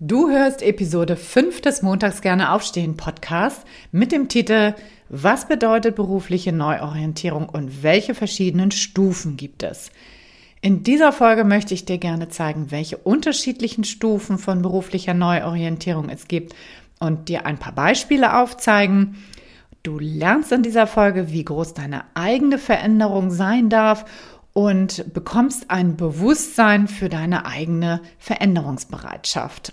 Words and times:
Du 0.00 0.30
hörst 0.30 0.62
Episode 0.62 1.16
5 1.16 1.60
des 1.60 1.82
Montags 1.82 2.22
gerne 2.22 2.52
aufstehen 2.52 2.96
Podcast 2.96 3.64
mit 3.90 4.12
dem 4.12 4.28
Titel 4.28 4.74
Was 5.08 5.48
bedeutet 5.48 5.96
berufliche 5.96 6.52
Neuorientierung 6.52 7.48
und 7.48 7.82
welche 7.82 8.14
verschiedenen 8.14 8.70
Stufen 8.70 9.36
gibt 9.36 9.64
es? 9.64 9.90
In 10.60 10.84
dieser 10.84 11.10
Folge 11.10 11.42
möchte 11.42 11.74
ich 11.74 11.84
dir 11.84 11.98
gerne 11.98 12.28
zeigen, 12.28 12.70
welche 12.70 12.96
unterschiedlichen 12.96 13.82
Stufen 13.82 14.38
von 14.38 14.62
beruflicher 14.62 15.14
Neuorientierung 15.14 16.10
es 16.10 16.28
gibt 16.28 16.54
und 17.00 17.28
dir 17.28 17.44
ein 17.44 17.58
paar 17.58 17.74
Beispiele 17.74 18.36
aufzeigen. 18.36 19.16
Du 19.82 19.98
lernst 19.98 20.52
in 20.52 20.62
dieser 20.62 20.86
Folge, 20.86 21.32
wie 21.32 21.44
groß 21.44 21.74
deine 21.74 22.04
eigene 22.14 22.58
Veränderung 22.58 23.32
sein 23.32 23.68
darf 23.68 24.04
und 24.52 25.12
bekommst 25.12 25.72
ein 25.72 25.96
Bewusstsein 25.96 26.86
für 26.86 27.08
deine 27.08 27.46
eigene 27.46 28.00
Veränderungsbereitschaft. 28.18 29.72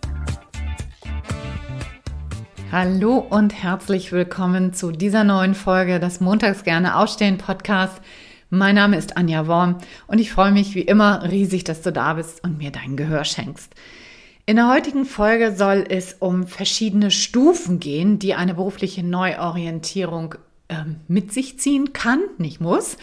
Hallo 2.71 3.17
und 3.17 3.53
herzlich 3.53 4.13
willkommen 4.13 4.73
zu 4.73 4.93
dieser 4.93 5.25
neuen 5.25 5.55
Folge 5.55 5.99
des 5.99 6.21
Montags 6.21 6.63
gerne 6.63 6.95
Aufstehen 6.95 7.37
Podcast. 7.37 7.99
Mein 8.49 8.75
Name 8.75 8.95
ist 8.95 9.17
Anja 9.17 9.45
Worm 9.45 9.79
und 10.07 10.19
ich 10.19 10.31
freue 10.31 10.53
mich 10.53 10.73
wie 10.73 10.83
immer 10.83 11.29
riesig, 11.29 11.65
dass 11.65 11.81
du 11.81 11.91
da 11.91 12.13
bist 12.13 12.45
und 12.45 12.59
mir 12.59 12.71
dein 12.71 12.95
Gehör 12.95 13.25
schenkst. 13.25 13.75
In 14.45 14.55
der 14.55 14.69
heutigen 14.69 15.03
Folge 15.03 15.53
soll 15.53 15.83
es 15.89 16.13
um 16.13 16.47
verschiedene 16.47 17.11
Stufen 17.11 17.81
gehen, 17.81 18.19
die 18.19 18.35
eine 18.35 18.53
berufliche 18.53 19.03
Neuorientierung 19.03 20.35
äh, 20.69 20.75
mit 21.09 21.33
sich 21.33 21.59
ziehen 21.59 21.91
kann, 21.91 22.21
nicht 22.37 22.61
muss. 22.61 22.95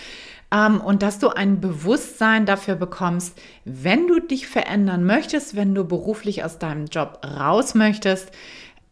Ähm, 0.51 0.81
und 0.81 1.03
dass 1.03 1.19
du 1.19 1.29
ein 1.29 1.61
Bewusstsein 1.61 2.47
dafür 2.47 2.75
bekommst, 2.75 3.39
wenn 3.67 4.07
du 4.07 4.19
dich 4.19 4.49
verändern 4.49 5.05
möchtest, 5.05 5.57
wenn 5.57 5.75
du 5.75 5.85
beruflich 5.85 6.43
aus 6.43 6.59
deinem 6.59 6.87
Job 6.87 7.21
raus 7.23 7.75
möchtest, 7.75 8.33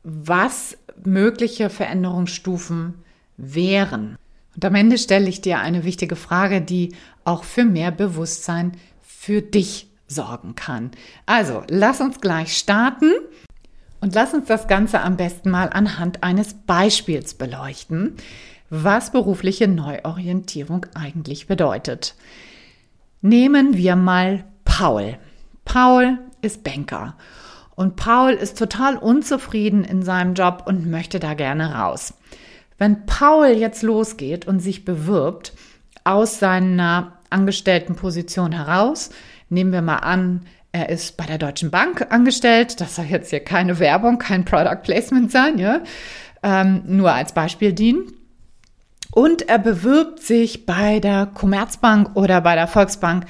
was 0.08 0.78
mögliche 1.04 1.68
Veränderungsstufen 1.68 2.94
wären. 3.36 4.16
Und 4.54 4.64
am 4.64 4.76
Ende 4.76 4.98
stelle 4.98 5.28
ich 5.28 5.40
dir 5.40 5.58
eine 5.58 5.82
wichtige 5.82 6.14
Frage, 6.14 6.62
die 6.62 6.94
auch 7.24 7.42
für 7.42 7.64
mehr 7.64 7.90
Bewusstsein 7.90 8.72
für 9.02 9.42
dich 9.42 9.90
sorgen 10.06 10.54
kann. 10.54 10.92
Also, 11.26 11.64
lass 11.68 12.00
uns 12.00 12.20
gleich 12.20 12.56
starten 12.56 13.10
und 14.00 14.14
lass 14.14 14.32
uns 14.32 14.46
das 14.46 14.68
Ganze 14.68 15.00
am 15.00 15.16
besten 15.16 15.50
mal 15.50 15.70
anhand 15.70 16.22
eines 16.22 16.54
Beispiels 16.54 17.34
beleuchten, 17.34 18.14
was 18.70 19.10
berufliche 19.10 19.66
Neuorientierung 19.66 20.86
eigentlich 20.94 21.48
bedeutet. 21.48 22.14
Nehmen 23.22 23.76
wir 23.76 23.96
mal 23.96 24.44
Paul. 24.64 25.18
Paul 25.64 26.20
ist 26.42 26.62
Banker 26.62 27.16
und 27.76 27.96
Paul 27.96 28.32
ist 28.32 28.58
total 28.58 28.96
unzufrieden 28.96 29.84
in 29.84 30.02
seinem 30.02 30.34
Job 30.34 30.64
und 30.66 30.90
möchte 30.90 31.20
da 31.20 31.34
gerne 31.34 31.74
raus. 31.74 32.14
Wenn 32.78 33.06
Paul 33.06 33.48
jetzt 33.48 33.82
losgeht 33.82 34.46
und 34.46 34.60
sich 34.60 34.84
bewirbt 34.84 35.52
aus 36.04 36.38
seiner 36.38 37.12
Angestelltenposition 37.30 38.52
heraus, 38.52 39.10
nehmen 39.50 39.72
wir 39.72 39.82
mal 39.82 39.98
an, 39.98 40.46
er 40.72 40.88
ist 40.88 41.16
bei 41.16 41.24
der 41.24 41.38
Deutschen 41.38 41.70
Bank 41.70 42.06
angestellt. 42.10 42.80
Das 42.80 42.96
soll 42.96 43.06
jetzt 43.06 43.30
hier 43.30 43.40
keine 43.40 43.78
Werbung, 43.78 44.18
kein 44.18 44.44
Product 44.44 44.82
Placement 44.82 45.30
sein, 45.30 45.58
ja. 45.58 45.80
Ähm, 46.42 46.82
nur 46.86 47.12
als 47.12 47.32
Beispiel 47.32 47.72
dienen. 47.72 48.12
Und 49.10 49.48
er 49.48 49.58
bewirbt 49.58 50.20
sich 50.20 50.66
bei 50.66 51.00
der 51.00 51.26
Commerzbank 51.26 52.14
oder 52.14 52.40
bei 52.42 52.54
der 52.54 52.68
Volksbank 52.68 53.24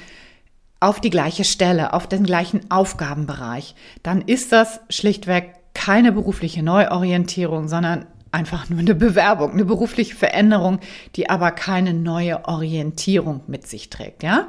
auf 0.79 1.01
die 1.01 1.09
gleiche 1.09 1.43
Stelle, 1.43 1.93
auf 1.93 2.07
den 2.07 2.23
gleichen 2.23 2.69
Aufgabenbereich, 2.69 3.75
dann 4.03 4.21
ist 4.21 4.51
das 4.51 4.79
schlichtweg 4.89 5.55
keine 5.73 6.11
berufliche 6.11 6.63
Neuorientierung, 6.63 7.67
sondern 7.67 8.05
einfach 8.31 8.69
nur 8.69 8.79
eine 8.79 8.95
Bewerbung, 8.95 9.51
eine 9.51 9.65
berufliche 9.65 10.15
Veränderung, 10.15 10.79
die 11.15 11.29
aber 11.29 11.51
keine 11.51 11.93
neue 11.93 12.45
Orientierung 12.45 13.41
mit 13.47 13.67
sich 13.67 13.89
trägt, 13.89 14.23
ja? 14.23 14.47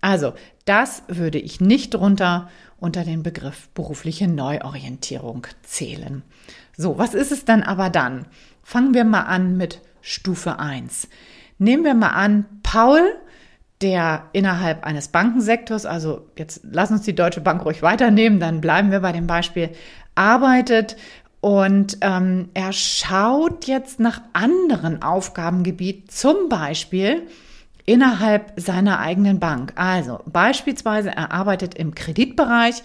Also, 0.00 0.34
das 0.64 1.02
würde 1.08 1.38
ich 1.38 1.60
nicht 1.60 1.94
drunter 1.94 2.48
unter 2.78 3.04
den 3.04 3.22
Begriff 3.22 3.68
berufliche 3.70 4.28
Neuorientierung 4.28 5.46
zählen. 5.62 6.22
So, 6.76 6.98
was 6.98 7.14
ist 7.14 7.32
es 7.32 7.44
denn 7.44 7.62
aber 7.62 7.90
dann? 7.90 8.26
Fangen 8.62 8.94
wir 8.94 9.04
mal 9.04 9.22
an 9.22 9.56
mit 9.56 9.82
Stufe 10.00 10.58
1. 10.58 11.08
Nehmen 11.58 11.84
wir 11.84 11.94
mal 11.94 12.10
an, 12.10 12.46
Paul 12.62 13.02
der 13.80 14.24
innerhalb 14.32 14.84
eines 14.84 15.08
Bankensektors, 15.08 15.86
also 15.86 16.26
jetzt 16.36 16.60
lass 16.70 16.90
uns 16.90 17.02
die 17.02 17.14
Deutsche 17.14 17.40
Bank 17.40 17.64
ruhig 17.64 17.82
weiternehmen, 17.82 18.40
dann 18.40 18.60
bleiben 18.60 18.90
wir 18.90 19.00
bei 19.00 19.12
dem 19.12 19.26
Beispiel, 19.26 19.70
arbeitet 20.14 20.96
und 21.40 21.98
ähm, 22.00 22.48
er 22.54 22.72
schaut 22.72 23.66
jetzt 23.66 24.00
nach 24.00 24.20
anderen 24.32 25.02
Aufgabengebieten, 25.02 26.08
zum 26.08 26.48
Beispiel 26.48 27.28
innerhalb 27.86 28.52
seiner 28.56 28.98
eigenen 28.98 29.38
Bank. 29.38 29.72
Also 29.76 30.20
beispielsweise 30.26 31.10
er 31.10 31.32
arbeitet 31.32 31.74
im 31.74 31.94
Kreditbereich 31.94 32.82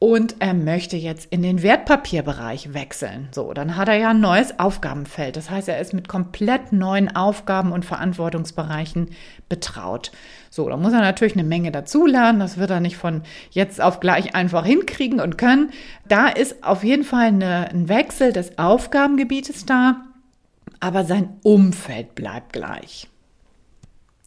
und 0.00 0.36
er 0.38 0.54
möchte 0.54 0.96
jetzt 0.96 1.26
in 1.32 1.42
den 1.42 1.62
Wertpapierbereich 1.62 2.72
wechseln. 2.72 3.28
So, 3.32 3.52
dann 3.52 3.76
hat 3.76 3.88
er 3.88 3.96
ja 3.96 4.10
ein 4.10 4.20
neues 4.20 4.58
Aufgabenfeld. 4.60 5.36
Das 5.36 5.50
heißt, 5.50 5.68
er 5.68 5.80
ist 5.80 5.92
mit 5.92 6.06
komplett 6.06 6.72
neuen 6.72 7.14
Aufgaben 7.16 7.72
und 7.72 7.84
Verantwortungsbereichen 7.84 9.10
betraut. 9.48 10.12
So, 10.50 10.68
da 10.68 10.76
muss 10.76 10.92
er 10.92 11.00
natürlich 11.00 11.32
eine 11.32 11.42
Menge 11.42 11.72
dazulernen. 11.72 12.38
Das 12.38 12.58
wird 12.58 12.70
er 12.70 12.80
nicht 12.80 12.96
von 12.96 13.22
jetzt 13.50 13.80
auf 13.80 13.98
gleich 13.98 14.36
einfach 14.36 14.64
hinkriegen 14.64 15.20
und 15.20 15.36
können. 15.36 15.70
Da 16.06 16.28
ist 16.28 16.62
auf 16.62 16.84
jeden 16.84 17.04
Fall 17.04 17.26
eine, 17.26 17.68
ein 17.70 17.88
Wechsel 17.88 18.32
des 18.32 18.56
Aufgabengebietes 18.56 19.66
da, 19.66 20.04
aber 20.78 21.04
sein 21.04 21.38
Umfeld 21.42 22.14
bleibt 22.14 22.52
gleich. 22.52 23.08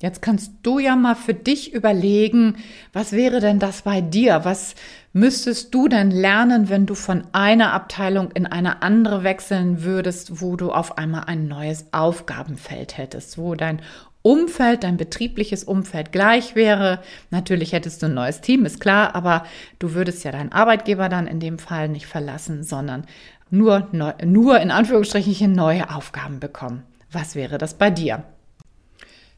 Jetzt 0.02 0.24
kannst 0.24 0.54
du 0.64 0.80
ja 0.80 0.96
mal 0.96 1.14
für 1.14 1.36
dich 1.36 1.76
überlegen, 1.76 2.56
was 2.92 3.12
wäre 3.12 3.40
denn 3.40 3.60
das 3.60 3.84
bei 3.84 4.02
dir? 4.02 4.42
Was 4.44 4.74
müsstest 5.14 5.76
du 5.76 5.88
denn 5.88 6.10
lernen, 6.10 6.70
wenn 6.70 6.88
du 6.88 6.96
von 6.96 7.24
einer 7.34 7.72
Abteilung 7.72 8.32
in 8.32 8.48
eine 8.48 8.82
andere 8.82 9.24
wechseln 9.24 9.84
würdest, 9.84 10.42
wo 10.42 10.56
du 10.56 10.72
auf 10.72 10.98
einmal 10.98 11.26
ein 11.26 11.48
neues 11.48 11.86
Aufgabenfeld 11.92 12.98
hättest, 12.98 13.38
wo 13.38 13.54
dein 13.54 13.80
Umfeld, 14.24 14.84
dein 14.84 14.98
betriebliches 14.98 15.64
Umfeld 15.64 16.12
gleich 16.12 16.56
wäre. 16.56 17.04
Natürlich 17.30 17.72
hättest 17.72 18.02
du 18.02 18.08
ein 18.08 18.16
neues 18.16 18.42
Team, 18.42 18.66
ist 18.66 18.80
klar, 18.80 19.14
aber 19.14 19.46
du 19.78 19.94
würdest 19.94 20.24
ja 20.24 20.32
deinen 20.32 20.52
Arbeitgeber 20.52 21.10
dann 21.10 21.28
in 21.28 21.40
dem 21.40 21.60
Fall 21.60 21.90
nicht 21.90 22.08
verlassen, 22.08 22.64
sondern 22.64 23.06
nur, 23.52 23.88
nur 23.92 24.60
in 24.60 24.72
Anführungsstrichen 24.72 25.52
neue 25.52 25.94
Aufgaben 25.94 26.40
bekommen. 26.40 26.82
Was 27.12 27.36
wäre 27.36 27.60
das 27.60 27.76
bei 27.76 27.92
dir? 27.92 28.24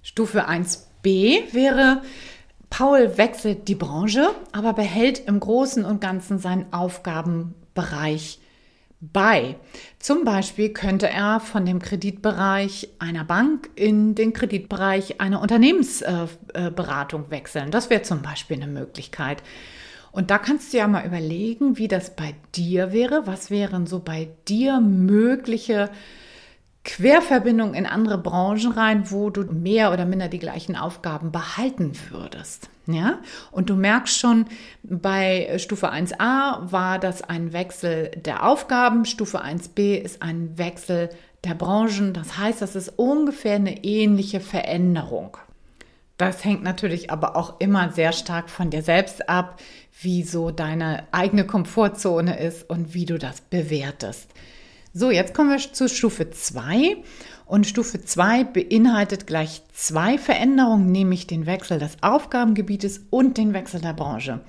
Stufe 0.04 0.48
1b 0.48 1.54
wäre, 1.54 2.02
Paul 2.70 3.18
wechselt 3.18 3.68
die 3.68 3.76
Branche, 3.76 4.30
aber 4.52 4.74
behält 4.74 5.28
im 5.28 5.40
Großen 5.40 5.86
und 5.86 6.02
Ganzen 6.02 6.40
seinen 6.40 6.72
Aufgabenbereich 6.74 8.40
bei. 9.00 9.56
Zum 10.00 10.24
Beispiel 10.24 10.70
könnte 10.70 11.08
er 11.08 11.40
von 11.40 11.66
dem 11.66 11.80
Kreditbereich 11.80 12.90
einer 13.00 13.24
Bank 13.24 13.70
in 13.76 14.16
den 14.16 14.34
Kreditbereich 14.34 15.22
einer 15.22 15.42
Unternehmensberatung 15.42 17.30
wechseln. 17.30 17.72
Das 17.72 17.90
wäre 17.90 18.02
zum 18.02 18.22
Beispiel 18.22 18.58
eine 18.58 18.68
Möglichkeit. 18.68 19.42
Und 20.12 20.32
da 20.32 20.38
kannst 20.38 20.74
du 20.74 20.78
ja 20.78 20.88
mal 20.88 21.06
überlegen, 21.06 21.78
wie 21.78 21.88
das 21.88 22.16
bei 22.16 22.36
dir 22.56 22.92
wäre. 22.92 23.26
Was 23.26 23.50
wären 23.50 23.88
so 23.88 24.00
bei 24.00 24.30
dir 24.48 24.80
mögliche 24.80 25.90
Querverbindung 26.84 27.76
in 27.76 27.86
andere 27.86 28.18
Branchen 28.18 28.74
rein, 28.74 29.10
wo 29.10 29.30
du 29.30 29.44
mehr 29.44 29.94
oder 29.94 30.06
minder 30.06 30.28
die 30.28 30.40
gleichen 30.40 30.76
Aufgaben 30.76 31.32
behalten 31.32 31.94
würdest. 32.10 32.70
Ja, 32.86 33.20
und 33.52 33.70
du 33.70 33.76
merkst 33.76 34.18
schon, 34.18 34.46
bei 34.84 35.56
Stufe 35.58 35.94
1a 35.94 36.72
war 36.72 37.00
das 37.00 37.22
ein 37.22 37.54
Wechsel 37.54 38.12
der 38.18 38.46
Aufgaben, 38.46 39.06
Stufe 39.06 39.42
1b 39.42 39.96
ist 39.96 40.22
ein 40.22 40.58
Wechsel 40.58 41.10
der 41.46 41.56
Branchen. 41.56 42.14
Das 42.14 42.38
heißt, 42.38 42.62
das 42.62 42.76
ist 42.76 42.90
ungefähr 42.98 43.56
eine 43.56 43.86
ähnliche 43.86 44.42
Veränderung. 44.42 45.38
Das 46.18 46.44
hängt 46.44 46.64
natürlich 46.64 47.10
aber 47.10 47.36
auch 47.38 47.60
immer 47.60 47.92
sehr 47.92 48.12
stark 48.12 48.50
von 48.50 48.70
dir 48.70 48.82
selbst 48.82 49.30
ab, 49.30 49.60
wie 50.02 50.24
so 50.24 50.52
deine 50.52 51.08
eigene 51.12 51.46
Komfortzone 51.46 52.38
ist 52.38 52.70
und 52.70 52.94
wie 52.94 53.06
du 53.06 53.18
das 53.18 53.42
bewertest. 53.42 54.30
So, 54.96 55.10
jetzt 55.10 55.34
kommen 55.34 55.50
wir 55.50 55.58
zu 55.58 55.90
Stufe 55.90 56.30
2. 56.30 56.98
Und 57.48 57.66
Stufe 57.66 58.04
2 58.04 58.44
beinhaltet 58.44 59.26
gleich 59.26 59.64
zwei 59.74 60.20
Veränderungen, 60.20 60.92
nämlich 60.92 61.26
den 61.26 61.48
Wechsel 61.48 61.80
des 61.80 61.98
Aufgabengebietes 62.02 63.02
und 63.10 63.40
den 63.40 63.54
Wechsel 63.54 63.82
der 63.82 63.94
Branche. 63.94 64.42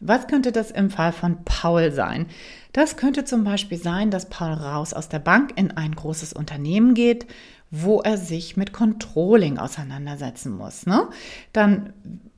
Was 0.00 0.26
könnte 0.26 0.50
das 0.50 0.72
im 0.72 0.90
Fall 0.90 1.12
von 1.12 1.44
Paul 1.44 1.92
sein? 1.92 2.26
Das 2.72 2.96
könnte 2.96 3.24
zum 3.24 3.44
Beispiel 3.44 3.78
sein, 3.78 4.10
dass 4.10 4.28
Paul 4.28 4.54
raus 4.54 4.92
aus 4.92 5.08
der 5.08 5.20
Bank 5.20 5.52
in 5.54 5.70
ein 5.70 5.94
großes 5.94 6.32
Unternehmen 6.32 6.94
geht, 6.94 7.26
wo 7.70 8.00
er 8.00 8.18
sich 8.18 8.56
mit 8.56 8.72
Controlling 8.72 9.58
auseinandersetzen 9.58 10.56
muss. 10.56 10.84
Ne? 10.84 11.08
Dann 11.52 11.92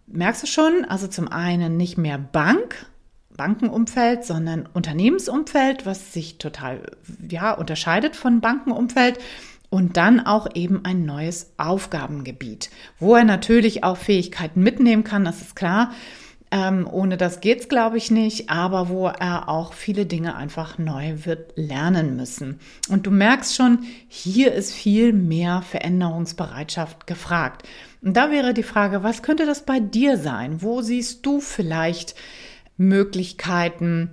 merkst 0.06 0.42
du 0.42 0.46
schon, 0.46 0.84
also 0.84 1.06
zum 1.06 1.28
einen 1.28 1.78
nicht 1.78 1.96
mehr 1.96 2.18
Bank, 2.18 2.86
Bankenumfeld, 3.36 4.24
sondern 4.24 4.68
Unternehmensumfeld, 4.72 5.86
was 5.86 6.12
sich 6.12 6.38
total 6.38 6.82
ja, 7.28 7.52
unterscheidet 7.52 8.16
von 8.16 8.40
Bankenumfeld. 8.40 9.18
Und 9.70 9.96
dann 9.96 10.20
auch 10.20 10.46
eben 10.54 10.84
ein 10.84 11.04
neues 11.04 11.52
Aufgabengebiet, 11.56 12.70
wo 13.00 13.16
er 13.16 13.24
natürlich 13.24 13.82
auch 13.82 13.96
Fähigkeiten 13.96 14.62
mitnehmen 14.62 15.02
kann, 15.02 15.24
das 15.24 15.40
ist 15.40 15.56
klar. 15.56 15.90
Ähm, 16.52 16.86
ohne 16.88 17.16
das 17.16 17.40
geht's, 17.40 17.68
glaube 17.68 17.96
ich, 17.96 18.12
nicht, 18.12 18.48
aber 18.48 18.88
wo 18.88 19.08
er 19.08 19.48
auch 19.48 19.72
viele 19.72 20.06
Dinge 20.06 20.36
einfach 20.36 20.78
neu 20.78 21.24
wird 21.24 21.54
lernen 21.56 22.14
müssen. 22.14 22.60
Und 22.88 23.06
du 23.06 23.10
merkst 23.10 23.56
schon, 23.56 23.80
hier 24.06 24.52
ist 24.52 24.72
viel 24.72 25.12
mehr 25.12 25.62
Veränderungsbereitschaft 25.62 27.08
gefragt. 27.08 27.66
Und 28.00 28.16
da 28.16 28.30
wäre 28.30 28.54
die 28.54 28.62
Frage, 28.62 29.02
was 29.02 29.24
könnte 29.24 29.46
das 29.46 29.64
bei 29.66 29.80
dir 29.80 30.16
sein? 30.16 30.62
Wo 30.62 30.82
siehst 30.82 31.26
du 31.26 31.40
vielleicht 31.40 32.14
Möglichkeiten, 32.76 34.10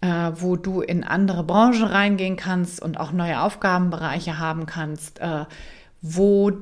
äh, 0.00 0.32
wo 0.34 0.56
du 0.56 0.80
in 0.80 1.04
andere 1.04 1.44
Branchen 1.44 1.84
reingehen 1.84 2.36
kannst 2.36 2.80
und 2.80 2.98
auch 2.98 3.12
neue 3.12 3.40
Aufgabenbereiche 3.40 4.38
haben 4.38 4.66
kannst, 4.66 5.20
äh, 5.20 5.44
wo 6.00 6.52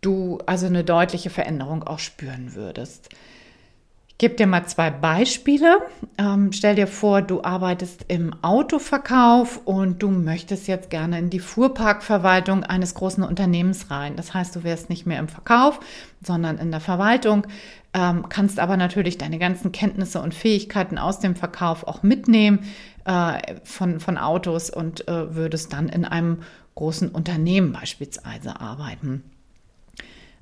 du 0.00 0.38
also 0.46 0.66
eine 0.66 0.84
deutliche 0.84 1.30
Veränderung 1.30 1.82
auch 1.82 1.98
spüren 1.98 2.54
würdest. 2.54 3.10
Gebe 4.20 4.34
dir 4.34 4.48
mal 4.48 4.66
zwei 4.66 4.90
Beispiele. 4.90 5.78
Ähm, 6.18 6.50
stell 6.52 6.74
dir 6.74 6.88
vor, 6.88 7.22
du 7.22 7.44
arbeitest 7.44 8.04
im 8.08 8.34
Autoverkauf 8.42 9.60
und 9.64 10.02
du 10.02 10.10
möchtest 10.10 10.66
jetzt 10.66 10.90
gerne 10.90 11.20
in 11.20 11.30
die 11.30 11.38
Fuhrparkverwaltung 11.38 12.64
eines 12.64 12.94
großen 12.94 13.22
Unternehmens 13.22 13.92
rein. 13.92 14.16
Das 14.16 14.34
heißt, 14.34 14.56
du 14.56 14.64
wärst 14.64 14.90
nicht 14.90 15.06
mehr 15.06 15.20
im 15.20 15.28
Verkauf, 15.28 15.78
sondern 16.20 16.58
in 16.58 16.72
der 16.72 16.80
Verwaltung 16.80 17.46
ähm, 17.94 18.28
kannst 18.28 18.58
aber 18.58 18.76
natürlich 18.76 19.18
deine 19.18 19.38
ganzen 19.38 19.70
Kenntnisse 19.70 20.20
und 20.20 20.34
Fähigkeiten 20.34 20.98
aus 20.98 21.20
dem 21.20 21.36
Verkauf 21.36 21.86
auch 21.86 22.02
mitnehmen 22.02 22.64
äh, 23.04 23.54
von, 23.62 24.00
von 24.00 24.18
Autos 24.18 24.68
und 24.68 25.06
äh, 25.06 25.36
würdest 25.36 25.72
dann 25.72 25.88
in 25.88 26.04
einem 26.04 26.42
großen 26.74 27.08
Unternehmen 27.08 27.72
beispielsweise 27.72 28.60
arbeiten. 28.60 29.22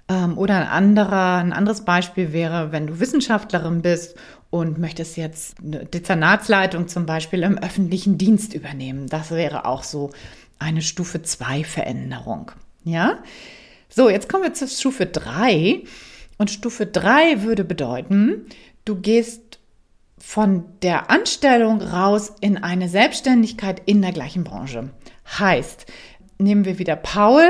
Ähm, 0.09 0.39
oder 0.39 0.57
ein, 0.57 0.69
anderer, 0.69 1.37
ein 1.39 1.53
anderes 1.53 1.85
Beispiel 1.85 2.33
wäre, 2.33 2.73
wenn 2.73 2.87
du 2.87 3.01
Wissenschaftlerin 3.01 3.83
bist 3.83 4.17
und 4.51 4.79
möchtest 4.79 5.17
jetzt 5.17 5.59
eine 5.61 5.85
Dezernatsleitung 5.85 6.89
zum 6.89 7.07
Beispiel 7.07 7.43
im 7.43 7.59
öffentlichen 7.59 8.17
Dienst 8.19 8.55
übernehmen. 8.55 9.09
Das 9.09 9.31
wäre 9.31 9.65
auch 9.65 9.83
so 9.83 10.11
eine 10.59 10.83
Stufe 10.83 11.23
2 11.23 11.65
Veränderung. 11.65 12.53
Ja? 12.85 13.19
So, 13.89 14.09
jetzt 14.09 14.29
kommen 14.29 14.45
wir 14.45 14.55
zur 14.55 14.69
Stufe 14.69 15.07
3. 15.07 15.83
Und 16.39 16.51
Stufe 16.51 16.87
3 16.87 17.43
würde 17.43 17.65
bedeuten, 17.65 18.47
du 18.85 18.97
gehst 18.97 19.59
von 20.19 20.65
der 20.83 21.11
Anstellung 21.11 21.81
raus 21.81 22.33
in 22.41 22.63
eine 22.63 22.89
Selbstständigkeit 22.89 23.83
in 23.87 24.03
der 24.03 24.13
gleichen 24.13 24.45
Branche. 24.45 24.91
Heißt, 25.39 25.87
nehmen 26.39 26.65
wir 26.65 26.79
wieder 26.79 26.97
Paul, 26.97 27.47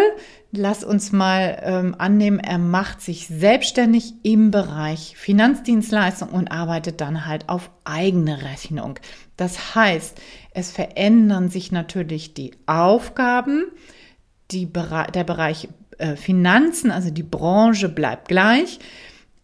lass 0.53 0.85
uns 0.85 1.13
mal 1.13 1.61
ähm, 1.63 1.95
annehmen, 1.99 2.39
er 2.39 2.59
macht 2.59 3.01
sich 3.01 3.27
selbstständig 3.27 4.15
im 4.23 4.51
Bereich 4.51 5.17
Finanzdienstleistung 5.17 6.29
und 6.31 6.51
arbeitet 6.51 7.01
dann 7.01 7.27
halt 7.27 7.49
auf 7.49 7.71
eigene 7.85 8.43
Rechnung. 8.43 8.99
Das 9.37 9.75
heißt, 9.75 10.21
es 10.53 10.71
verändern 10.71 11.49
sich 11.51 11.73
natürlich 11.73 12.35
die 12.35 12.53
Aufgaben, 12.67 13.67
die, 14.51 14.67
der 14.73 15.25
Bereich 15.25 15.69
äh, 15.99 16.17
Finanzen, 16.17 16.91
also 16.91 17.11
die 17.11 17.23
Branche 17.23 17.89
bleibt 17.89 18.29
gleich. 18.29 18.79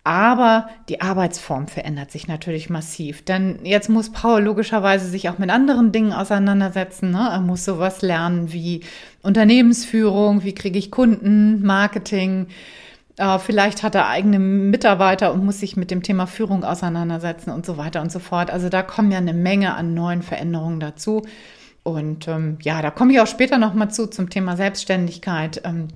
Aber 0.05 0.69
die 0.89 1.01
Arbeitsform 1.01 1.69
verändert 1.69 2.11
sich 2.11 2.27
natürlich 2.27 2.69
massiv. 2.69 3.25
Denn 3.25 3.61
jetzt 3.65 3.89
muss 3.89 4.11
Paul 4.11 4.43
logischerweise 4.43 5.07
sich 5.07 5.29
auch 5.29 5.39
mit 5.39 5.51
anderen 5.51 5.93
Dingen 5.93 6.13
auseinandersetzen. 6.13 7.13
Ne? 7.13 7.29
Er 7.31 7.41
muss 7.41 7.65
sowas 7.65 8.03
lernen 8.03 8.53
wie 8.53 8.81
Unternehmensführung, 9.23 10.43
wie 10.43 10.55
kriege 10.55 10.79
ich 10.79 10.91
Kunden, 10.91 11.63
Marketing. 11.63 12.49
Äh, 13.17 13.39
vielleicht 13.39 13.85
hat 13.85 13.95
er 13.95 14.09
eigene 14.09 14.41
Mitarbeiter 14.41 15.33
und 15.33 15.45
muss 15.45 15.61
sich 15.61 15.77
mit 15.77 15.93
dem 15.93 16.03
Thema 16.03 16.27
Führung 16.27 16.65
auseinandersetzen 16.65 17.51
und 17.51 17.65
so 17.65 17.77
weiter 17.77 18.03
und 18.03 18.11
so 18.11 18.19
fort. 18.19 18.51
Also 18.51 18.69
da 18.69 18.83
kommen 18.83 19.13
ja 19.13 19.19
eine 19.19 19.35
Menge 19.35 19.75
an 19.75 19.95
neuen 19.95 20.23
Veränderungen 20.23 20.81
dazu. 20.81 21.23
Und 21.85 22.27
ähm, 22.27 22.59
ja, 22.63 22.83
da 22.83 22.91
komme 22.91 23.13
ich 23.13 23.21
auch 23.21 23.27
später 23.29 23.59
nochmal 23.59 23.91
zu 23.93 24.09
zum 24.09 24.31
Thema 24.31 24.57
Selbstständigkeit. 24.57 25.63
Ähm, 25.65 25.89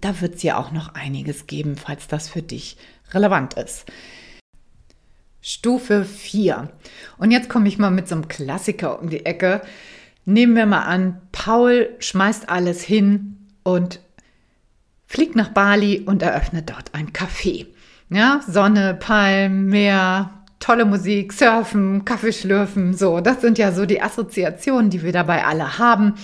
da 0.00 0.20
wird 0.20 0.36
es 0.36 0.42
ja 0.42 0.58
auch 0.58 0.72
noch 0.72 0.94
einiges 0.94 1.46
geben, 1.46 1.76
falls 1.76 2.08
das 2.08 2.28
für 2.28 2.42
dich 2.42 2.76
relevant 3.14 3.54
ist. 3.54 3.84
Stufe 5.40 6.04
4. 6.04 6.68
Und 7.18 7.30
jetzt 7.32 7.48
komme 7.48 7.68
ich 7.68 7.78
mal 7.78 7.90
mit 7.90 8.08
so 8.08 8.14
einem 8.14 8.28
Klassiker 8.28 9.00
um 9.00 9.10
die 9.10 9.26
Ecke. 9.26 9.62
Nehmen 10.24 10.54
wir 10.54 10.66
mal 10.66 10.82
an, 10.82 11.20
Paul 11.32 11.90
schmeißt 11.98 12.48
alles 12.48 12.82
hin 12.82 13.48
und 13.64 14.00
fliegt 15.06 15.34
nach 15.34 15.48
Bali 15.48 16.00
und 16.00 16.22
eröffnet 16.22 16.70
dort 16.70 16.94
ein 16.94 17.12
Café. 17.12 17.66
Ja, 18.08 18.40
Sonne, 18.46 18.94
Palm, 18.94 19.66
Meer, 19.66 20.30
tolle 20.60 20.84
Musik, 20.84 21.32
Surfen, 21.32 22.04
Kaffee 22.04 22.32
schlürfen, 22.32 22.94
so. 22.94 23.20
Das 23.20 23.40
sind 23.40 23.58
ja 23.58 23.72
so 23.72 23.84
die 23.84 24.00
Assoziationen, 24.00 24.90
die 24.90 25.02
wir 25.02 25.12
dabei 25.12 25.44
alle 25.44 25.78
haben. 25.78 26.14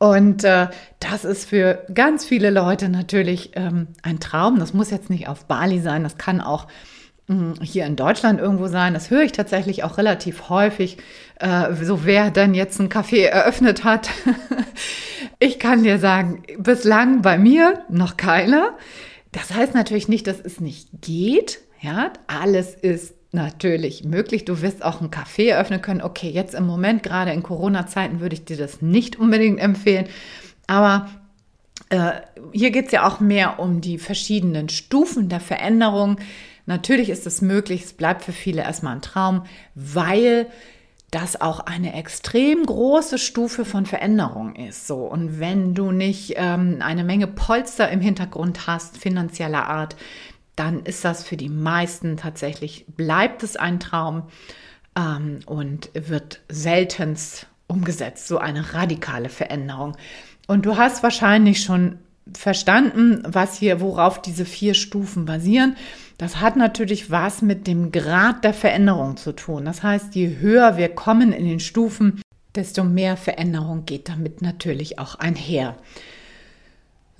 Und 0.00 0.44
äh, 0.44 0.68
das 0.98 1.26
ist 1.26 1.44
für 1.44 1.84
ganz 1.92 2.24
viele 2.24 2.48
Leute 2.48 2.88
natürlich 2.88 3.50
ähm, 3.54 3.88
ein 4.02 4.18
Traum. 4.18 4.58
Das 4.58 4.72
muss 4.72 4.90
jetzt 4.90 5.10
nicht 5.10 5.28
auf 5.28 5.44
Bali 5.44 5.78
sein, 5.78 6.02
das 6.02 6.16
kann 6.16 6.40
auch 6.40 6.68
hm, 7.26 7.56
hier 7.60 7.84
in 7.84 7.96
Deutschland 7.96 8.40
irgendwo 8.40 8.66
sein. 8.68 8.94
Das 8.94 9.10
höre 9.10 9.20
ich 9.20 9.32
tatsächlich 9.32 9.84
auch 9.84 9.98
relativ 9.98 10.48
häufig. 10.48 10.96
Äh, 11.38 11.74
so 11.74 12.06
wer 12.06 12.30
dann 12.30 12.54
jetzt 12.54 12.80
ein 12.80 12.88
Café 12.88 13.26
eröffnet 13.26 13.84
hat. 13.84 14.08
ich 15.38 15.58
kann 15.58 15.82
dir 15.82 15.98
sagen, 15.98 16.44
bislang 16.56 17.20
bei 17.20 17.36
mir 17.36 17.84
noch 17.90 18.16
keiner. 18.16 18.78
Das 19.32 19.52
heißt 19.52 19.74
natürlich 19.74 20.08
nicht, 20.08 20.26
dass 20.26 20.40
es 20.40 20.60
nicht 20.60 20.88
geht. 21.02 21.60
Ja, 21.82 22.14
alles 22.26 22.74
ist 22.74 23.19
natürlich 23.32 24.04
möglich. 24.04 24.44
Du 24.44 24.60
wirst 24.62 24.84
auch 24.84 25.00
ein 25.00 25.10
Café 25.10 25.50
eröffnen 25.50 25.82
können. 25.82 26.02
Okay, 26.02 26.30
jetzt 26.30 26.54
im 26.54 26.66
Moment, 26.66 27.02
gerade 27.02 27.32
in 27.32 27.42
Corona-Zeiten, 27.42 28.20
würde 28.20 28.34
ich 28.34 28.44
dir 28.44 28.56
das 28.56 28.82
nicht 28.82 29.16
unbedingt 29.16 29.60
empfehlen. 29.60 30.06
Aber 30.66 31.08
äh, 31.90 32.12
hier 32.52 32.70
geht 32.70 32.86
es 32.86 32.92
ja 32.92 33.06
auch 33.06 33.20
mehr 33.20 33.58
um 33.58 33.80
die 33.80 33.98
verschiedenen 33.98 34.68
Stufen 34.68 35.28
der 35.28 35.40
Veränderung. 35.40 36.18
Natürlich 36.66 37.10
ist 37.10 37.26
es 37.26 37.42
möglich, 37.42 37.84
es 37.84 37.92
bleibt 37.92 38.22
für 38.22 38.32
viele 38.32 38.62
erstmal 38.62 38.94
ein 38.94 39.02
Traum, 39.02 39.44
weil 39.74 40.46
das 41.10 41.40
auch 41.40 41.60
eine 41.60 41.94
extrem 41.94 42.64
große 42.64 43.18
Stufe 43.18 43.64
von 43.64 43.86
Veränderung 43.86 44.54
ist. 44.54 44.86
So 44.86 44.98
und 44.98 45.40
wenn 45.40 45.74
du 45.74 45.90
nicht 45.90 46.34
ähm, 46.36 46.78
eine 46.80 47.02
Menge 47.02 47.26
Polster 47.26 47.90
im 47.90 48.00
Hintergrund 48.00 48.68
hast, 48.68 48.96
finanzieller 48.96 49.66
Art, 49.66 49.96
dann 50.60 50.84
ist 50.84 51.06
das 51.06 51.24
für 51.24 51.38
die 51.38 51.48
meisten 51.48 52.18
tatsächlich, 52.18 52.84
bleibt 52.86 53.42
es 53.42 53.56
ein 53.56 53.80
Traum 53.80 54.24
ähm, 54.94 55.38
und 55.46 55.88
wird 55.94 56.42
seltenst 56.50 57.46
umgesetzt, 57.66 58.28
so 58.28 58.36
eine 58.36 58.74
radikale 58.74 59.30
Veränderung. 59.30 59.96
Und 60.46 60.66
du 60.66 60.76
hast 60.76 61.02
wahrscheinlich 61.02 61.62
schon 61.62 61.98
verstanden, 62.36 63.22
was 63.26 63.56
hier, 63.56 63.80
worauf 63.80 64.20
diese 64.20 64.44
vier 64.44 64.74
Stufen 64.74 65.24
basieren. 65.24 65.76
Das 66.18 66.42
hat 66.42 66.56
natürlich 66.56 67.10
was 67.10 67.40
mit 67.40 67.66
dem 67.66 67.90
Grad 67.90 68.44
der 68.44 68.52
Veränderung 68.52 69.16
zu 69.16 69.32
tun. 69.32 69.64
Das 69.64 69.82
heißt, 69.82 70.14
je 70.14 70.36
höher 70.40 70.76
wir 70.76 70.90
kommen 70.90 71.32
in 71.32 71.46
den 71.46 71.60
Stufen, 71.60 72.20
desto 72.54 72.84
mehr 72.84 73.16
Veränderung 73.16 73.86
geht 73.86 74.10
damit 74.10 74.42
natürlich 74.42 74.98
auch 74.98 75.14
einher. 75.14 75.76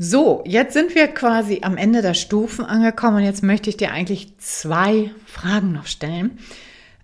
So, 0.03 0.43
jetzt 0.47 0.73
sind 0.73 0.95
wir 0.95 1.09
quasi 1.09 1.59
am 1.61 1.77
Ende 1.77 2.01
der 2.01 2.15
Stufen 2.15 2.65
angekommen 2.65 3.19
und 3.19 3.25
jetzt 3.25 3.43
möchte 3.43 3.69
ich 3.69 3.77
dir 3.77 3.93
eigentlich 3.93 4.33
zwei 4.39 5.11
Fragen 5.27 5.73
noch 5.73 5.85
stellen. 5.85 6.39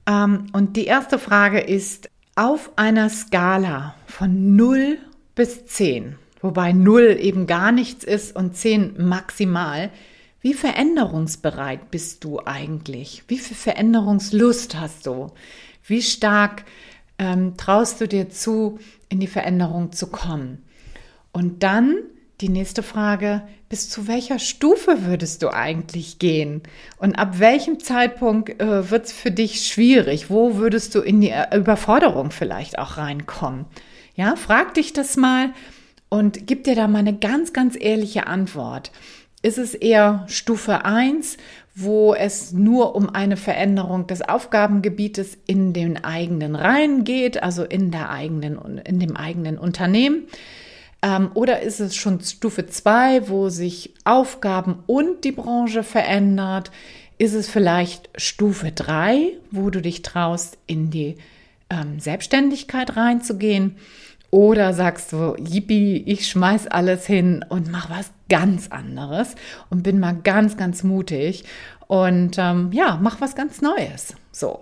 Ähm, 0.06 0.46
und 0.54 0.78
die 0.78 0.86
erste 0.86 1.18
Frage 1.18 1.60
ist, 1.60 2.08
auf 2.36 2.70
einer 2.76 3.10
Skala 3.10 3.94
von 4.06 4.56
0 4.56 4.96
bis 5.34 5.66
10, 5.66 6.16
wobei 6.40 6.72
0 6.72 7.18
eben 7.20 7.46
gar 7.46 7.70
nichts 7.70 8.02
ist 8.02 8.34
und 8.34 8.56
10 8.56 8.94
maximal, 8.96 9.90
Wie 10.40 10.54
veränderungsbereit 10.54 11.90
bist 11.90 12.24
du 12.24 12.40
eigentlich? 12.46 13.24
Wie 13.28 13.36
viel 13.38 13.58
Veränderungslust 13.58 14.80
hast 14.80 15.04
du? 15.04 15.32
Wie 15.84 16.00
stark 16.00 16.64
ähm, 17.18 17.58
traust 17.58 18.00
du 18.00 18.08
dir 18.08 18.30
zu, 18.30 18.78
in 19.10 19.20
die 19.20 19.26
Veränderung 19.26 19.92
zu 19.92 20.06
kommen? 20.06 20.62
Und 21.32 21.62
dann 21.62 21.96
die 22.40 22.48
nächste 22.50 22.82
Frage, 22.82 23.42
bis 23.68 23.88
zu 23.88 24.06
welcher 24.08 24.38
Stufe 24.38 25.06
würdest 25.06 25.42
du 25.42 25.48
eigentlich 25.48 26.18
gehen? 26.18 26.62
Und 26.98 27.18
ab 27.18 27.38
welchem 27.38 27.80
Zeitpunkt 27.80 28.60
äh, 28.60 28.90
wird 28.90 29.06
es 29.06 29.12
für 29.12 29.30
dich 29.30 29.66
schwierig? 29.66 30.28
Wo 30.28 30.56
würdest 30.56 30.94
du 30.94 31.00
in 31.00 31.20
die 31.20 31.30
äh, 31.30 31.56
Überforderung 31.56 32.30
vielleicht 32.30 32.78
auch 32.78 32.98
reinkommen? 32.98 33.64
Ja, 34.14 34.36
frag 34.36 34.74
dich 34.74 34.92
das 34.92 35.16
mal 35.16 35.50
und 36.08 36.46
gib 36.46 36.64
dir 36.64 36.74
da 36.74 36.88
mal 36.88 36.98
eine 36.98 37.16
ganz, 37.16 37.52
ganz 37.52 37.76
ehrliche 37.78 38.26
Antwort. 38.26 38.92
Ist 39.42 39.58
es 39.58 39.74
eher 39.74 40.24
Stufe 40.28 40.84
1, 40.84 41.36
wo 41.74 42.14
es 42.14 42.52
nur 42.52 42.94
um 42.94 43.10
eine 43.10 43.36
Veränderung 43.36 44.06
des 44.06 44.22
Aufgabengebietes 44.22 45.38
in 45.46 45.72
den 45.72 46.04
eigenen 46.04 46.54
Reihen 46.54 47.04
geht, 47.04 47.42
also 47.42 47.64
in 47.64 47.90
der 47.90 48.10
eigenen, 48.10 48.78
in 48.78 48.98
dem 48.98 49.16
eigenen 49.16 49.58
Unternehmen? 49.58 50.26
Ähm, 51.06 51.30
oder 51.34 51.62
ist 51.62 51.78
es 51.78 51.94
schon 51.94 52.20
Stufe 52.20 52.66
2, 52.66 53.28
wo 53.28 53.48
sich 53.48 53.94
Aufgaben 54.04 54.82
und 54.86 55.22
die 55.22 55.32
Branche 55.32 55.84
verändert? 55.84 56.72
Ist 57.16 57.34
es 57.34 57.48
vielleicht 57.48 58.10
Stufe 58.16 58.72
3, 58.72 59.32
wo 59.52 59.70
du 59.70 59.80
dich 59.80 60.02
traust, 60.02 60.58
in 60.66 60.90
die 60.90 61.16
ähm, 61.70 62.00
Selbstständigkeit 62.00 62.96
reinzugehen? 62.96 63.76
Oder 64.32 64.74
sagst 64.74 65.12
du, 65.12 65.36
yippie, 65.38 66.02
ich 66.04 66.28
schmeiß 66.28 66.66
alles 66.66 67.06
hin 67.06 67.44
und 67.48 67.70
mach 67.70 67.88
was 67.88 68.10
ganz 68.28 68.68
anderes 68.72 69.36
und 69.70 69.84
bin 69.84 70.00
mal 70.00 70.16
ganz, 70.24 70.56
ganz 70.56 70.82
mutig 70.82 71.44
und 71.86 72.36
ähm, 72.36 72.72
ja, 72.72 72.98
mach 73.00 73.20
was 73.20 73.36
ganz 73.36 73.62
Neues. 73.62 74.14
So. 74.32 74.60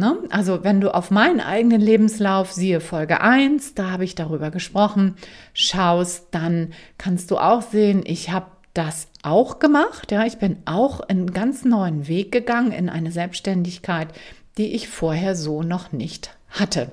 Ne? 0.00 0.16
Also 0.30 0.64
wenn 0.64 0.80
du 0.80 0.94
auf 0.94 1.10
meinen 1.10 1.40
eigenen 1.40 1.82
Lebenslauf, 1.82 2.52
siehe 2.52 2.80
Folge 2.80 3.20
1, 3.20 3.74
da 3.74 3.90
habe 3.90 4.04
ich 4.04 4.14
darüber 4.14 4.50
gesprochen, 4.50 5.14
schaust, 5.52 6.28
dann 6.30 6.72
kannst 6.96 7.30
du 7.30 7.36
auch 7.36 7.60
sehen, 7.60 8.02
ich 8.06 8.30
habe 8.30 8.46
das 8.72 9.08
auch 9.22 9.58
gemacht. 9.58 10.10
Ja, 10.10 10.24
ich 10.24 10.38
bin 10.38 10.56
auch 10.64 11.00
einen 11.00 11.34
ganz 11.34 11.66
neuen 11.66 12.08
Weg 12.08 12.32
gegangen 12.32 12.72
in 12.72 12.88
eine 12.88 13.12
Selbstständigkeit, 13.12 14.08
die 14.56 14.74
ich 14.74 14.88
vorher 14.88 15.36
so 15.36 15.62
noch 15.62 15.92
nicht 15.92 16.34
hatte. 16.48 16.90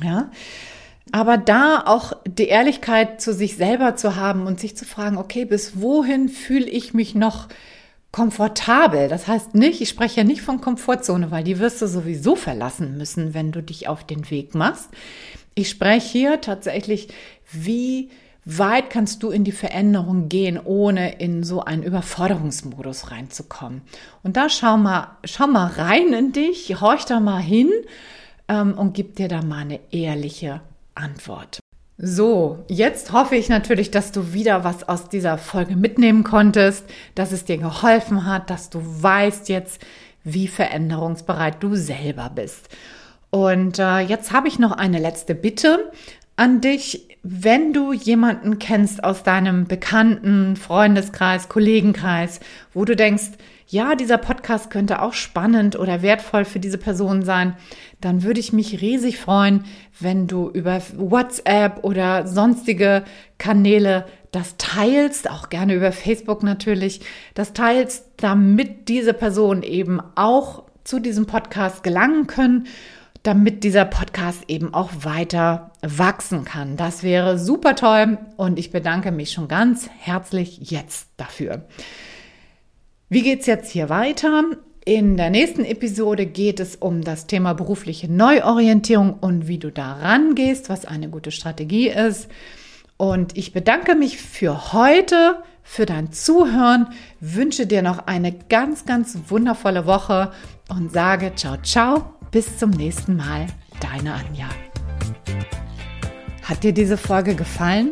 Ja, 0.00 0.30
aber 1.10 1.36
da 1.36 1.82
auch 1.84 2.12
die 2.28 2.46
Ehrlichkeit 2.46 3.20
zu 3.20 3.34
sich 3.34 3.56
selber 3.56 3.96
zu 3.96 4.14
haben 4.14 4.46
und 4.46 4.60
sich 4.60 4.76
zu 4.76 4.84
fragen, 4.84 5.18
okay, 5.18 5.44
bis 5.44 5.80
wohin 5.80 6.28
fühle 6.28 6.68
ich 6.68 6.94
mich 6.94 7.16
noch 7.16 7.48
komfortabel. 8.12 9.08
Das 9.08 9.26
heißt 9.26 9.54
nicht, 9.54 9.80
ich 9.80 9.88
spreche 9.88 10.18
ja 10.18 10.24
nicht 10.24 10.42
von 10.42 10.60
Komfortzone, 10.60 11.30
weil 11.30 11.44
die 11.44 11.58
wirst 11.58 11.80
du 11.80 11.86
sowieso 11.86 12.36
verlassen 12.36 12.96
müssen, 12.96 13.34
wenn 13.34 13.52
du 13.52 13.62
dich 13.62 13.88
auf 13.88 14.04
den 14.04 14.30
Weg 14.30 14.54
machst. 14.54 14.88
Ich 15.54 15.68
spreche 15.68 16.08
hier 16.08 16.40
tatsächlich, 16.40 17.08
wie 17.52 18.10
weit 18.44 18.90
kannst 18.90 19.22
du 19.22 19.30
in 19.30 19.44
die 19.44 19.52
Veränderung 19.52 20.28
gehen, 20.28 20.58
ohne 20.62 21.20
in 21.20 21.44
so 21.44 21.62
einen 21.62 21.82
Überforderungsmodus 21.82 23.10
reinzukommen. 23.10 23.82
Und 24.22 24.36
da 24.36 24.48
schau 24.48 24.76
mal, 24.76 25.16
schau 25.24 25.46
mal 25.46 25.66
rein 25.66 26.12
in 26.12 26.32
dich, 26.32 26.80
horch 26.80 27.04
da 27.04 27.20
mal 27.20 27.40
hin 27.40 27.70
ähm, 28.48 28.74
und 28.74 28.94
gib 28.94 29.16
dir 29.16 29.28
da 29.28 29.42
mal 29.42 29.58
eine 29.58 29.80
ehrliche 29.92 30.62
Antwort. 30.94 31.60
So, 32.02 32.64
jetzt 32.66 33.12
hoffe 33.12 33.36
ich 33.36 33.50
natürlich, 33.50 33.90
dass 33.90 34.10
du 34.10 34.32
wieder 34.32 34.64
was 34.64 34.88
aus 34.88 35.10
dieser 35.10 35.36
Folge 35.36 35.76
mitnehmen 35.76 36.24
konntest, 36.24 36.86
dass 37.14 37.30
es 37.30 37.44
dir 37.44 37.58
geholfen 37.58 38.24
hat, 38.24 38.48
dass 38.48 38.70
du 38.70 38.80
weißt 38.82 39.50
jetzt, 39.50 39.82
wie 40.24 40.48
veränderungsbereit 40.48 41.62
du 41.62 41.74
selber 41.74 42.32
bist. 42.34 42.70
Und 43.28 43.78
äh, 43.78 43.98
jetzt 43.98 44.32
habe 44.32 44.48
ich 44.48 44.58
noch 44.58 44.72
eine 44.72 44.98
letzte 44.98 45.34
Bitte 45.34 45.92
an 46.36 46.62
dich. 46.62 47.06
Wenn 47.22 47.74
du 47.74 47.92
jemanden 47.92 48.58
kennst 48.58 49.04
aus 49.04 49.22
deinem 49.22 49.66
bekannten 49.66 50.56
Freundeskreis, 50.56 51.50
Kollegenkreis, 51.50 52.40
wo 52.72 52.86
du 52.86 52.96
denkst, 52.96 53.32
ja, 53.70 53.94
dieser 53.94 54.18
Podcast 54.18 54.68
könnte 54.70 55.00
auch 55.00 55.12
spannend 55.12 55.78
oder 55.78 56.02
wertvoll 56.02 56.44
für 56.44 56.58
diese 56.58 56.78
Person 56.78 57.22
sein, 57.22 57.54
dann 58.00 58.24
würde 58.24 58.40
ich 58.40 58.52
mich 58.52 58.80
riesig 58.80 59.18
freuen, 59.18 59.64
wenn 60.00 60.26
du 60.26 60.50
über 60.50 60.82
WhatsApp 60.96 61.84
oder 61.84 62.26
sonstige 62.26 63.04
Kanäle 63.38 64.06
das 64.32 64.56
teilst, 64.58 65.30
auch 65.30 65.50
gerne 65.50 65.74
über 65.74 65.92
Facebook 65.92 66.42
natürlich, 66.42 67.00
das 67.34 67.52
teilst, 67.52 68.06
damit 68.16 68.88
diese 68.88 69.14
Person 69.14 69.62
eben 69.62 70.00
auch 70.16 70.64
zu 70.82 70.98
diesem 70.98 71.26
Podcast 71.26 71.84
gelangen 71.84 72.26
können, 72.26 72.66
damit 73.22 73.62
dieser 73.62 73.84
Podcast 73.84 74.44
eben 74.48 74.74
auch 74.74 74.90
weiter 75.02 75.70
wachsen 75.82 76.44
kann. 76.44 76.76
Das 76.76 77.04
wäre 77.04 77.38
super 77.38 77.76
toll 77.76 78.18
und 78.36 78.58
ich 78.58 78.72
bedanke 78.72 79.12
mich 79.12 79.30
schon 79.30 79.46
ganz 79.46 79.88
herzlich 79.98 80.70
jetzt 80.70 81.08
dafür. 81.16 81.66
Wie 83.12 83.22
geht's 83.22 83.46
jetzt 83.46 83.72
hier 83.72 83.88
weiter? 83.88 84.44
In 84.84 85.16
der 85.16 85.30
nächsten 85.30 85.64
Episode 85.64 86.26
geht 86.26 86.60
es 86.60 86.76
um 86.76 87.02
das 87.02 87.26
Thema 87.26 87.54
berufliche 87.54 88.08
Neuorientierung 88.08 89.14
und 89.14 89.48
wie 89.48 89.58
du 89.58 89.72
da 89.72 89.94
rangehst, 89.94 90.68
was 90.68 90.84
eine 90.84 91.08
gute 91.08 91.32
Strategie 91.32 91.88
ist. 91.88 92.28
Und 92.98 93.36
ich 93.36 93.52
bedanke 93.52 93.96
mich 93.96 94.18
für 94.18 94.72
heute, 94.72 95.42
für 95.64 95.86
dein 95.86 96.12
Zuhören, 96.12 96.86
wünsche 97.18 97.66
dir 97.66 97.82
noch 97.82 98.06
eine 98.06 98.30
ganz, 98.30 98.84
ganz 98.84 99.18
wundervolle 99.26 99.86
Woche 99.86 100.30
und 100.68 100.92
sage 100.92 101.32
ciao, 101.34 101.56
ciao, 101.64 102.14
bis 102.30 102.58
zum 102.58 102.70
nächsten 102.70 103.16
Mal, 103.16 103.48
deine 103.80 104.14
Anja. 104.14 104.48
Hat 106.44 106.62
dir 106.62 106.72
diese 106.72 106.96
Folge 106.96 107.34
gefallen? 107.34 107.90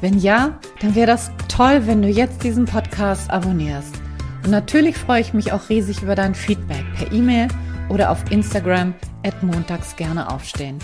Wenn 0.00 0.18
ja, 0.18 0.58
dann 0.80 0.94
wäre 0.94 1.08
das 1.08 1.30
toll, 1.48 1.82
wenn 1.84 2.00
du 2.00 2.08
jetzt 2.08 2.42
diesen 2.42 2.64
Podcast 2.64 3.30
abonnierst. 3.30 3.99
Und 4.44 4.50
natürlich 4.50 4.96
freue 4.96 5.20
ich 5.20 5.34
mich 5.34 5.52
auch 5.52 5.68
riesig 5.68 6.02
über 6.02 6.14
dein 6.14 6.34
Feedback 6.34 6.84
per 6.96 7.12
E-Mail 7.12 7.48
oder 7.88 8.10
auf 8.10 8.30
Instagram 8.30 8.94
at 9.24 9.42
montags 9.42 9.96
gerne 9.96 10.30
aufstehen. 10.32 10.78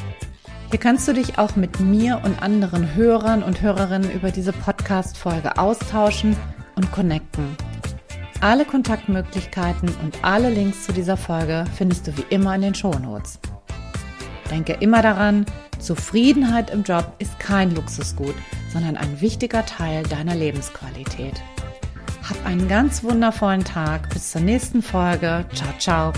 Hier 0.71 0.81
kannst 0.81 1.07
du 1.07 1.13
dich 1.13 1.39
auch 1.39 1.57
mit 1.57 1.81
mir 1.81 2.21
und 2.25 2.43
anderen 2.43 2.95
Hörern 2.95 3.43
und 3.43 3.63
Hörerinnen 3.63 4.11
über 4.11 4.31
diese 4.31 4.53
Podcast-Folge 4.53 5.59
austauschen 5.59 6.37
und 6.75 6.91
connecten. 6.93 7.57
Alle 8.41 8.65
Kontaktmöglichkeiten 8.65 9.89
und 10.03 10.23
alle 10.23 10.51
Links 10.51 10.85
zu 10.85 10.93
dieser 10.93 11.17
Folge 11.17 11.65
findest 11.75 12.07
du 12.07 12.17
wie 12.19 12.27
immer 12.29 12.55
in 12.55 12.63
den 12.63 12.75
Shownotes. 12.75 13.39
Denke 14.51 14.75
immer 14.75 15.03
daran, 15.03 15.47
Zufriedenheit 15.79 16.71
im 16.71 16.83
Job 16.83 17.15
ist 17.19 17.39
kein 17.39 17.75
Luxusgut, 17.75 18.35
sondern 18.73 18.97
ein 18.97 19.21
wichtiger 19.21 19.65
Teil 19.65 20.03
deiner 20.03 20.35
Lebensqualität. 20.35 21.35
Hab 22.29 22.45
einen 22.45 22.67
ganz 22.67 23.05
wundervollen 23.05 23.63
Tag. 23.63 24.09
Bis 24.11 24.33
zur 24.33 24.41
nächsten 24.41 24.83
Folge. 24.83 25.45
Ciao, 25.55 25.73
ciao. 25.79 26.13